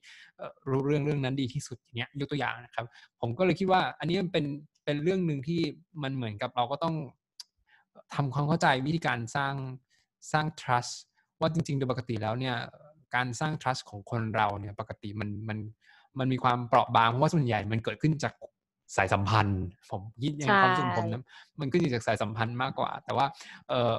[0.69, 2.85] รู้เรื่องเรื่องนั้นดีที่สุดอย่างเงี้ยยกตัวอย่างนะครับ
[3.21, 4.45] ผมก็เลยคิดว่าอันนี้มันเป็น
[4.85, 5.59] เป็นเรื่องหนึ่งที่
[6.03, 6.95] มันเหมือนกับเราก็ต้อง
[8.15, 9.53] ทำความเข้าใจวิธีการสร้าง
[10.31, 10.93] สร้าง trust
[11.39, 12.55] ว่าจริงๆโดยปกติแล้วเนี่ย
[13.15, 15.57] การสร้าง trust ของคนเราเนี่ยปกติมันมัน
[16.19, 18.33] มันมีความเปราะบางเพราะว่าส่วนใหญ่มันเกิดขึ้นจาก
[18.95, 21.23] สายสัมพันธ์ ผมคิดในความรู้สึกของผมนะ
[21.59, 23.25] มันขึ้นอยู่จากสายสัมพันธ์มากกว่า แต่ว่า
[23.69, 23.97] เออ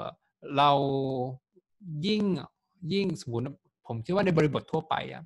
[0.57, 0.71] เรา
[2.07, 2.23] ยิ่ง
[2.93, 3.45] ยิ่งสมมติ
[3.87, 5.23] ผมคิดว่าในบริบททั่วไปอะ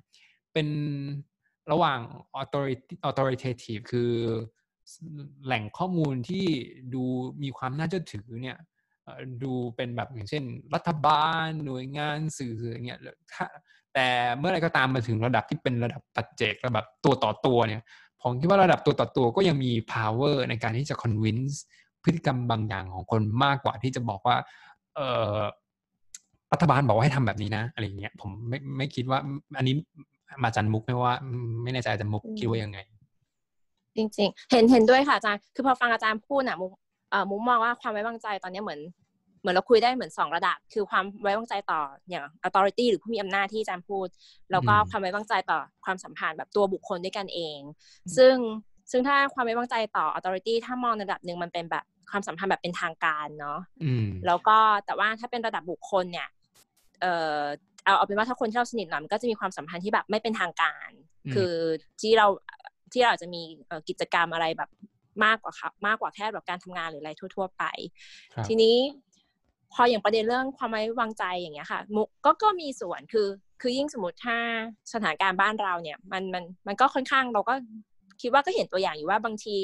[0.53, 0.67] เป็น
[1.71, 1.99] ระหว่าง
[2.41, 4.11] authority authoritative คือ
[5.45, 6.45] แหล่งข้อมูลที่
[6.93, 7.03] ดู
[7.43, 8.57] มีความน่าเชื่อถือเนี่ย
[9.03, 10.43] เอ่อดูเป็นแบบอย่างเช่น
[10.75, 12.99] รัฐบาลหน่วยงานสื่ออย่างเงี้ย
[13.33, 13.45] ถ้า
[13.93, 17.83] แต่เมื่อไหรก็ตามมาถึงระดับที่เป็นระดับปัจเจกระดับตัวต่อตัวเนี่ย
[18.27, 21.55] ผมคิดว่าระดับตัวต่อตัวก็ยังมี power ในการที่จะ convince
[22.03, 24.35] พฤติกรรมบางอย่างของคนมากกว่าที่จะบอกว่า
[24.95, 24.99] เอ
[25.35, 25.37] อ
[26.51, 29.19] รัฐบาลบอกว่าให้ทำแบบนี้นะอะไรอย่างเงี้ยผมไม่ไม่คิดว่า
[29.57, 29.75] อันนี้
[30.43, 31.13] มาจันมุกไม่ว่า
[31.63, 32.77] ไม่แน่ใจอาจารย์มุกคิดว่ายังไง
[33.95, 36.71] จริง ๆ เห็นเห็นด้วยค่ะอาจารย์คือพอฟังอาจารย์พูดน่ะมุก
[37.09, 38.79] เอ่อมุกมองว่าความไว้วางใจตอนนี้เหมือน
[39.45, 44.07] เหมือนเราคุยได้เหมือนสองระดับ คือความไว้วางใจต่ออย่าง authority หรือผู้มีอำนาจที่อาจารย์พูด
[44.51, 47.59] แล้วก็อืมความไว้วางใจต่อความสัมพันธ์แบบตัวบุคคลด้วยกันเอง
[48.17, 48.35] ซึ่ง
[48.91, 56.27] ซึ่งถ้าความไว้วางใจต่อ authority ถ้ามองในระดับหนึ่งมันเป็นแบบความสัมพันธ์แบบเป็นทางการเนาะอืมแล้วก็แต่ว่าถ้าเป็นระดับบุคคลเนี่ย
[57.01, 57.05] เอ
[57.39, 57.41] อ
[57.85, 60.89] เอาเอาเป็นว่าถ้าคนที่เราสนิทหน่อยมันก็จะมีความสัมพันธ์ที่แบบไม่เป็นทางการ
[61.25, 61.53] อืมคือ
[62.01, 62.27] ที่เรา
[62.93, 64.69] ที่เราอาจจะมีเอ่อกิจกรรมอะไรแบบ
[65.25, 67.63] มากกว่าครับมากกว่าแค่แบบการทำงานหรืออะไรทั่ว ๆ ไป
[68.33, 68.75] ครับทีนี้
[69.73, 73.27] พออย่างประเด็นเรื่องความไว้วางใจอย่างเงี้ยค่ะมุกก็ก็มีส่วนคือ
[73.61, 74.37] คือยิ่งสมมติถ้า
[74.93, 77.53] สถานการณ์บ้านเราเนี่ยมันมันมันก็ค่อนข้างเราก็
[78.21, 79.57] คิดว่าก็เห็นตัวอย่างอยู่ว่าบางที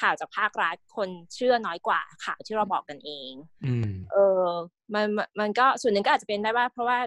[0.00, 3.32] ข่าวจากภาครัฐคนเชื่อน้อยกว่าข่าวที่เราบอกกันเอง
[3.64, 4.46] อืมเออ
[4.94, 6.98] มันมันมันก็ส่วนหนึ่งก็อาจจะเป็นได้ว่า เพราะว่า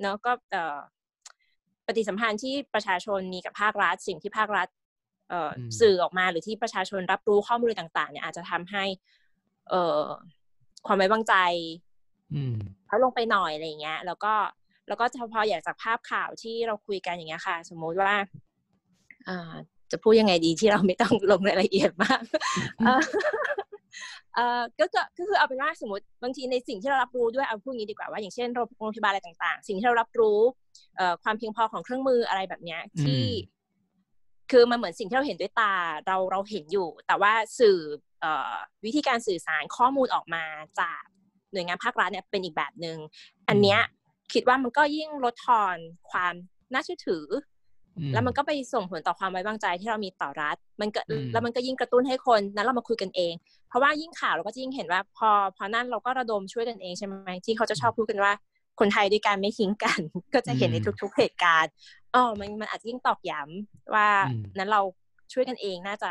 [0.00, 0.78] เนาะก็เอ่อ
[1.86, 4.68] ปฏิสัมพันธ์ที่ประชาชนมีกับภาครัฐ สิ่งที่ภาครัฐ
[5.28, 8.84] เอ่ออมสื่อออกมาหรือที่ประชาชนรับรู้ข้อมูลต่างๆเนี่ยอาจจะทำให้
[9.70, 10.04] เอ่อ
[10.86, 11.34] ความไว้วางใจ
[12.34, 12.56] อืม
[12.90, 14.34] ลดลงไปหน่อยอะไรอย่างเงี้ย แล้วก็
[14.88, 18.12] แล้วก็เฉพาะอย่างจากภาพข่าวที่เราคุยกันอย่างเงี้ยค่ะ สมมุติว่า
[19.28, 19.52] อ่า
[19.90, 22.22] จะพูดยังไงดีที่เราไม่ต้องลงรายละเอียดมาก
[22.78, 23.02] เอ่อ
[24.34, 30.40] เอ่อก็ก็ก็คือเอาเป็นว่าสมมติบางทีในสิ่งที่เรารับรู้ด้วยเอาพูดงี้ดีกว่าว่าอย่างเช่นโรงโรงพยาบาลอะไรต่าง ๆ สิ่งที่เรารับรู้
[30.96, 33.56] เอ่อความเพียงพอของเครื่องมืออะไรแบบเนี้ยที่อืม
[34.50, 35.72] คือมันเหมือนสิ่งที่เราเห็นด้วยตา
[36.06, 37.98] เราเราเห็นอยู่ แต่ว่าสื่อเอ่อ
[38.84, 40.44] วิธีการสื่อสารข้อมูลออกมา
[40.80, 41.00] จาก
[41.52, 42.98] หน่วยงานภาครัฐเนี่ยเป็นอีกแบบหนึง่ง
[43.48, 43.80] อันเนี้ย
[44.32, 45.76] คิดว่ามันก็ยิ่งลดทอน
[46.10, 46.34] ความ
[46.72, 47.24] น่าเชื่อถือ
[47.96, 53.32] อืแล้วมันก็ไปส่งผลต่อความไว้วางใจที่เรามีต่อรัฐ มันก็อืมแล้วมันก็ยิ่งกระตุ้นให้คนนั้นเรามาคุยกันเอง
[53.68, 58.32] เพราะว่ายิ่งข่าวเราก็จะยิ่งเห็นว่า พอพอนั่นเราก็ระดมช่วยกันเองใช่ไหมที่เขาจะชอบพูดกันว่า
[58.80, 60.00] คนไทยด้วยกันไม่ทิ้งกัน
[60.34, 61.72] ก็จะเห็นในทุก ๆเหตุการณ์
[62.14, 64.80] อ๋อมันมันอาจจะยิ่งตอกย้ำว่าอืมนั้นเรา
[65.32, 66.10] ช่วยกันเองน่าจะ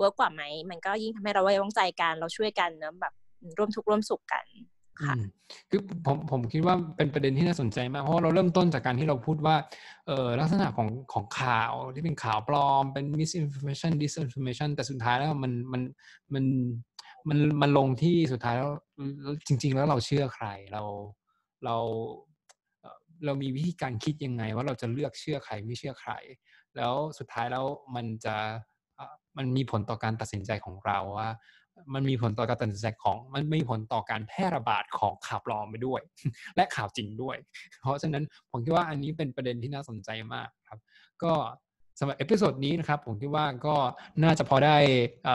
[0.00, 3.12] เวิร์กกว่าไหม มันก็ยิ่งทำให้เราไว้วางใจกัน เราช่วยกันเนอะแบบ
[3.58, 4.44] ร่วมทุกข์ร่วมสุขกัน
[5.04, 5.14] ค่ะ
[5.70, 9.56] คือผมผมคิดว่าเป็นประเด็นที่น่าสนใจมาก เพราะาเราเริ่มต้นจากการที่เราพูดว่า
[10.06, 15.82] เออลักษณะของของข่าวที่เป็นข่าวปลอม เป็น misinformation disinformation แต่สุดท้ายแล้วมันมัน
[16.34, 16.44] มัน
[17.28, 18.70] มันมันลงที่สุดท้ายแล้ว
[19.46, 20.82] จริง ๆ แล้วเราเชื่อใครเรา
[21.64, 21.76] เรา
[23.24, 26.12] เรามีวิธีการคิดยังไง ว่าเราจะเลือกเชื่อใครไม่เชื่อใคร
[26.76, 28.36] แล้วสุดท้ายแล้วมันจะ
[29.40, 31.30] มันมีผลต่อการตัดสินใจของเราว่า
[31.94, 36.00] มันมีผลต่อการตัดสินใจของ มันมีผลต่อการแพร่ระบาดของข่าวปลอมไปด้วย
[36.56, 37.36] และข่าวจริงด้วย
[37.80, 40.78] เพราะฉะนั้นผมคิดว่าอันนี้เป็นประเด็นที่น่าสนใจมากครับ
[41.22, 41.32] ก็
[41.98, 43.76] สำหรับ episode นี้นะครับผมคิดว่าก็
[44.22, 44.76] น่าจะพอได้
[45.28, 45.30] อ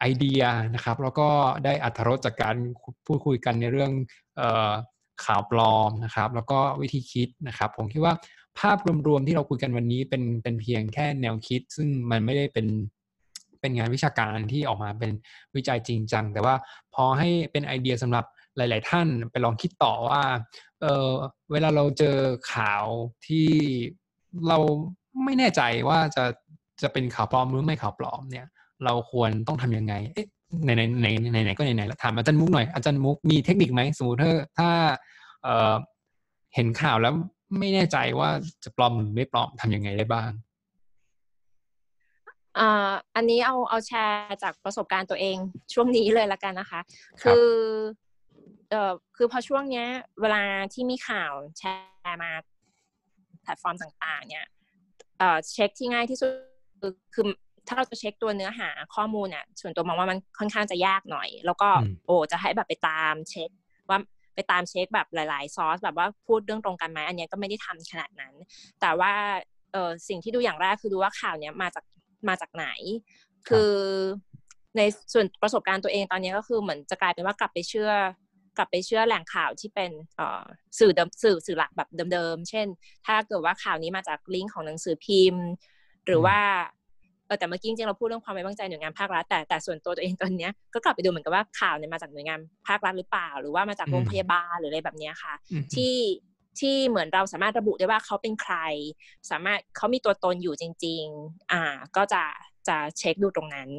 [0.00, 0.42] ไอเดีย
[0.74, 1.28] นะครับ แล้วก็
[1.64, 2.56] ได้อัธรสจากการ
[3.06, 3.90] พูดคุยกันในเรื่อง
[4.40, 4.42] อ
[5.24, 8.14] ข่าวปลอมนะครับ แล้วก็วิธีคิดนะครับ ผมคิดว่า
[8.60, 8.78] ภาพ
[9.08, 12.66] รวมๆที่เราคุยกันวันนี้เป็นเป็นเพียงแค่แนวคิด ซึ่งมันไม่ได้เป็น
[13.62, 15.12] เป็นงานวิชาการที่ออกมาเป็น
[15.56, 16.54] วิจัยจริงจัง แต่ว่า
[16.94, 18.24] พอให้เป็นไอเดียสำหรับ
[18.56, 20.22] หลาย ๆ ท่านไปลองคิดต่อว่า
[20.80, 21.10] เออ
[21.52, 22.16] เวลาเราเจอ
[22.52, 22.84] ข่าว
[23.26, 23.48] ที่
[24.48, 24.58] เรา
[25.24, 26.24] ไม่แน่ใจว่าจะ
[26.82, 28.46] จะเป็นข่าวปลอมหรือไม่ข่าวปลอมเนี่ย
[28.84, 30.26] เราควรต้องทำยังไงเอ๊ะ
[30.64, 34.70] ไหนไหนไหนไหนไหนก็ไหนไหนถามอาจารย์มุกหน่อยอาจารย์มุกมีเทคนิคไหมสมมติถ้าถ้า
[35.42, 35.74] เอ่อ
[36.54, 37.14] เห็นข่าวแล้ว
[37.58, 38.28] ไม่แน่ใจว่า
[38.64, 40.30] จะปลอมหรือไม่ปลอมทำยังไงได้บ้าง
[42.58, 45.36] อ่าอันนี้เอาเอาแชร์จากประสบการณ์ตัวเอง
[45.74, 46.80] ช่วงนี้เลยละกันนะคะ
[47.22, 47.46] คือ
[48.70, 49.86] เอ่อคือพอช่วงเนี้ย
[50.20, 52.30] เวลาที่มีข่าวแชร์มา
[53.42, 54.46] แพลตฟอร์มต่างๆ เนี่ย
[55.18, 56.30] เอ่อเช็คที่ง่ายที่สุด
[56.80, 57.24] คือคือ
[57.66, 63.50] ถ้าเราจะเช็คตัวเนื้อหาข้อมูลเนี่ยส่วนตัวมองว่ามันค่อนข้างจะยากหน่อย แล้วก็อืมโอ้จะให้แบบไปตามเช็ค
[63.88, 63.98] ว่า
[64.34, 68.34] ไปตามเช็คแบบหลายๆซอสแบบว่าพูดเรื่องตรงกันไหมอันเนี้ยก็ไม่ได้ทำขนาดนั้น
[68.80, 69.12] แต่ว่า
[69.72, 71.84] เออสิ่งที่ดูอย่างแรกคือดูว่าข่าวเนี้ยมาจาก
[72.28, 72.66] มาจากไหน
[73.48, 73.72] คือ
[74.76, 74.82] ใน
[75.12, 77.90] ส่วนประสบการณ์ตัวเองตอนนี้ก็คือเหมือนจะกลายเป็นว่ากลับไปเชื่อ
[78.56, 80.44] กลับไปเชื่อแหล่งข่าวที่เป็นเอ่อ
[80.78, 82.66] สื่อเดิมสื่อสื่อหลักแบบเดิมๆ เช่น
[83.06, 85.44] ถ้าเกิดว่าข่าวนี้มาจากลิงก์ของหนังสือพิมพ์
[86.06, 86.38] หรือว่า
[87.26, 95.94] เออแต่เมื่อกี้จริงๆเราพูดเรื่องความไว้วางใจหน่วยงานภาครัฐแต่แต่ส่วนตัวตัวเองตอนเนี้ยก็กลับไปดูเหมือนกับว่าข่าวเนี่ยมาจากหน่วยงานภาครัฐหรือเปล่า หรือว่ามาจากโรงพยาบาลหรืออะไรแบบเนี้ยค่ะอืมที่
[96.60, 98.56] ที่เหมือนเราสามารถระบุได้ว่าเขาเป็นใคร
[99.30, 101.62] สามารถเขามีตัวตนอยู่จริง ๆ อ่า
[101.96, 102.22] ก็จะ
[102.68, 103.70] จะเช็คดูตรงนั้น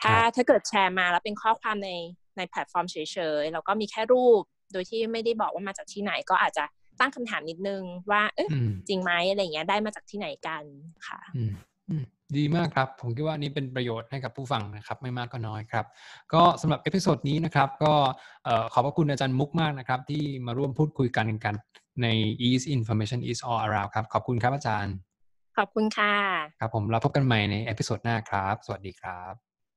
[0.00, 1.90] ถ้าครับถ้าเกิดแชร์มาแล้วเป็นข้อความใน
[2.36, 2.96] ในแพลตฟอร์มเฉ
[3.40, 6.64] ยๆแล้วก็มีแค่รูป โดยที่ไม่ได้บอกว่ามาจากที่ไหนก็อาจจะ
[7.00, 10.64] ตั้งคำถามนิดนึงว่า เอ๊ะอืมจริงไหมอะไรเงี้ยได้มาจากที่ไหนกัน
[11.06, 11.52] ค่ะอืม
[11.88, 12.04] อืม
[12.38, 15.86] ดีมากครับ ผมคิดว่านี่เป็นประโยชน์ให้กับผู้ฟังนะครับ ไม่มากก็น้อยครับ
[16.32, 17.94] ก็สำหรับ episode นี้นะครับ ก็
[18.44, 21.54] เอ่อขอบพระคุณอาจารย์มุกมากนะครับ ที่มาร่วมพูดคุยกันกัน
[22.02, 22.06] ใน
[22.48, 24.94] East Information is all around ครับ ขอบคุณครับอาจารย์
[25.58, 26.14] ขอบคุณค่ะ
[26.60, 29.32] ครับผมเราพบกันใหม่ใน episode หน้าครับ สวัสดีครับ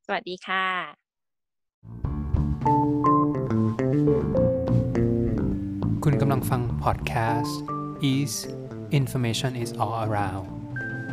[0.06, 0.66] สวัสดีค่ะ
[6.04, 7.60] คุณกำลังฟังพอดแคสต์
[8.12, 8.38] East
[9.00, 10.63] Information is all around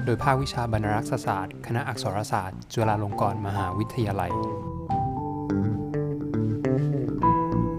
[0.05, 4.33] โดยภาควิชาบรรณารักษศาสตร์ คณะอักษรศาสตร์ จุฬาลงกรณ์มหาวิทยาลัย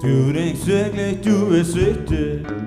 [0.04, 2.61] Du er ikke svært, du er sødt